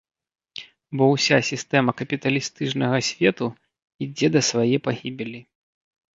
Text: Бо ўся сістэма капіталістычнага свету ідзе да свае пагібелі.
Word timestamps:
Бо 1.01 1.09
ўся 1.15 1.37
сістэма 1.49 1.91
капіталістычнага 1.99 2.97
свету 3.09 3.45
ідзе 4.09 4.27
да 4.39 4.45
свае 4.51 4.77
пагібелі. 4.89 5.39